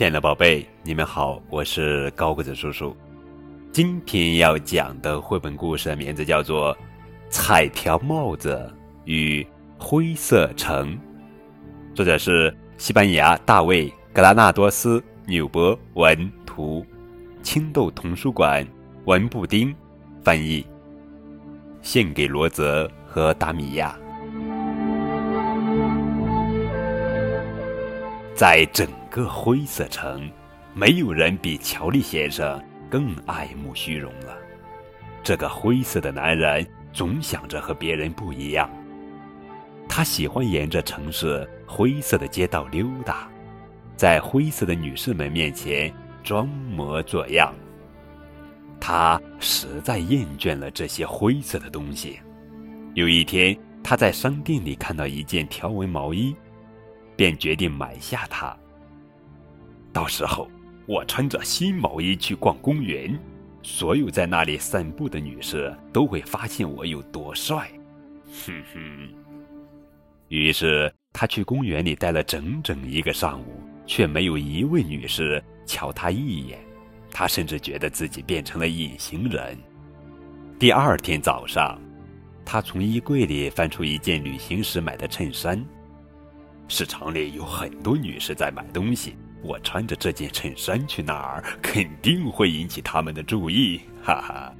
[0.00, 2.96] 亲爱的宝贝，你们好，我是高个子叔叔。
[3.70, 6.74] 今天要讲的绘本故事的名字叫做
[7.28, 8.74] 《彩条帽子
[9.04, 10.94] 与灰色城》，
[11.94, 16.82] 作者是西班牙大卫·格拉纳多斯纽伯文图，
[17.42, 18.66] 青豆童书馆
[19.04, 19.70] 文布丁
[20.24, 20.64] 翻译，
[21.82, 23.94] 献给罗泽和达米亚。
[28.40, 30.26] 在整个灰色城，
[30.72, 34.34] 没有人比乔利先生更爱慕虚荣了。
[35.22, 38.70] 这个灰色的男人总想着和别人不一样。
[39.86, 43.28] 他喜欢沿着城市灰色的街道溜达，
[43.94, 45.92] 在灰色的女士们面前
[46.24, 47.54] 装模作样。
[48.80, 52.18] 他实在厌倦了这些灰色的东西。
[52.94, 53.54] 有一天，
[53.84, 56.34] 他在商店里看到一件条纹毛衣。
[57.20, 58.56] 便决定买下它。
[59.92, 60.50] 到时候，
[60.86, 63.14] 我穿着新毛衣去逛公园，
[63.62, 67.70] 所有在那里散步的女士都会发现我有多帅。
[68.24, 69.08] 哼哼。
[70.28, 76.58] 于是他去公园里待了整整一个上午，却没有一位女士瞧他一眼。
[77.10, 79.58] 他甚至觉得自己变成了隐形人。
[80.58, 81.78] 第二天早上，
[82.46, 85.62] 他从衣柜里翻出一件旅行时买的衬衫。
[86.70, 94.54] 市场里有很多女士在买东西，我穿着这件衬衫去那儿，肯定会引起他们的注意，哈哈。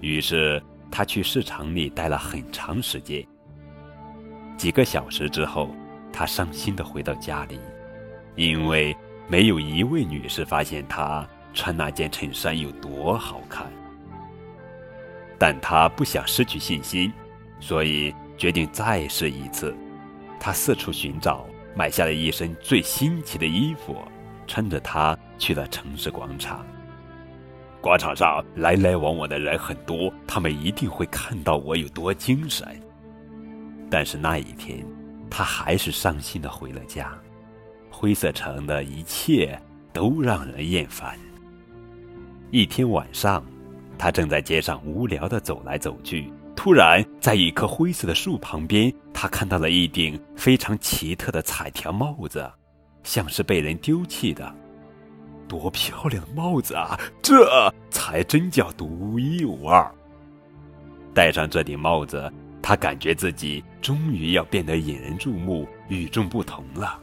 [0.00, 3.26] 于是他去市场里待了很长时间。
[4.56, 5.74] 几个小时之后，
[6.12, 7.58] 他伤心的回到家里，
[8.36, 13.66] 因为没有一位女士发现他穿那件衬衫有多好看。
[15.36, 17.12] 但他不想失去信心，
[17.58, 19.76] 所以决定再试一次。
[20.44, 23.96] 他四处寻找，买下了一身最新奇的衣服，
[24.46, 26.66] 穿着它去了城市广场。
[27.80, 32.68] 广场上来来往往的人很多，他们一定会看到我有多精神。
[33.90, 34.86] 但是那一天，
[35.30, 37.10] 他还是伤心的回了家。
[37.90, 39.58] 灰色城的一切
[39.94, 41.18] 都让人厌烦。
[42.50, 43.42] 一天晚上，
[43.96, 46.30] 他正在街上无聊的走来走去。
[46.56, 52.50] 突然，在一棵灰色的树旁边，他看到了一顶非常奇特的彩条帽子，
[53.02, 54.54] 像是被人丢弃的。
[55.46, 56.98] 多漂亮的帽子啊！
[57.20, 59.94] 这才真叫独一无二。
[61.12, 62.32] 戴上这顶帽子，
[62.62, 66.98] 他感觉自己终于要变得引人注目、与众不同了。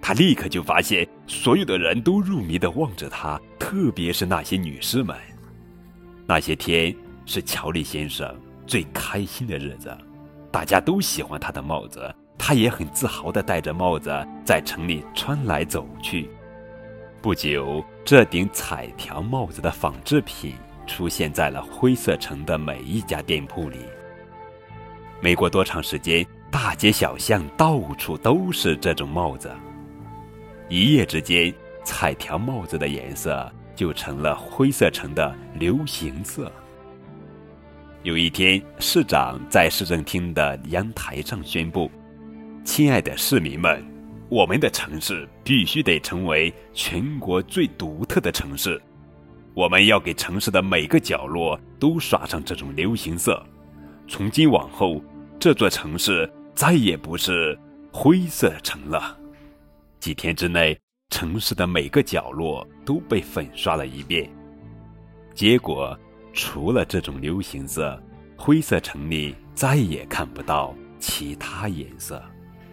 [0.00, 5.16] 他立刻就发现，所有的人都入迷的望着他，特别是那些女士们。
[6.26, 6.94] 那些天
[7.28, 8.34] 是乔利先生。
[8.66, 9.96] 最开心的日子，
[10.50, 14.10] 大家都喜欢他的帽子，他也很自豪地戴着帽子
[14.44, 16.28] 在城里穿来走去。
[17.22, 20.54] 不久，这顶彩条帽子的仿制品
[20.86, 23.78] 出现在了灰色城的每一家店铺里。
[25.22, 29.50] 没过多长时间，大街小巷到处都是这种帽子。
[30.68, 31.52] 一夜之间，
[31.84, 36.52] 彩条帽子的颜色就成了灰色城的流行色。
[38.08, 41.90] 有一天，市长在市政厅的阳台上宣布
[42.64, 43.84] ：“亲爱的市民们，
[44.30, 48.80] 我们的城市必须得成为全国最独特的城市。
[49.52, 53.44] 我们要给城市的每个角落都刷上这种流行色。
[54.08, 55.04] 从今往后，
[55.38, 57.58] 这座城市再也不是
[57.92, 59.18] 灰色城了。”
[60.00, 60.74] 几天之内，
[61.10, 64.26] 城市的每个角落都被粉刷了一遍。
[65.34, 65.94] 结果。
[66.32, 68.00] 除了这种流行色，
[68.36, 72.22] 灰色城里再也看不到其他颜色。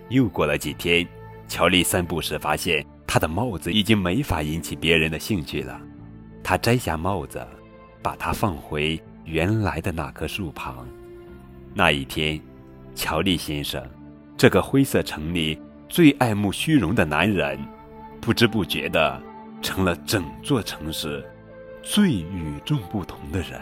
[0.09, 1.07] 又过了几天，
[1.47, 5.79] 乔丽散步时发现他的帽子已经没法引起别人的兴趣了。
[6.43, 7.45] 他摘下帽子，
[8.03, 10.87] 把它放回原来的那棵树旁。
[11.73, 12.39] 那一天，
[12.93, 13.83] 乔丽先生，
[14.37, 15.59] 这个灰色城里
[15.89, 17.59] 最爱慕虚荣的男人，
[18.21, 19.21] 不知不觉地
[19.61, 21.25] 成了整座城市。
[21.87, 23.61] 最与众不同的人。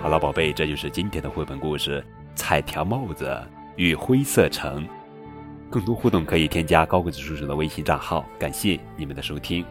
[0.00, 2.00] 好了，宝贝，这就是今天的绘本故事
[2.36, 3.36] 《彩条帽子
[3.74, 4.84] 与灰色城》。
[5.68, 8.24] 更多互动可以添加高个子叔叔的微信账号。
[8.38, 9.66] 感谢你们的收听。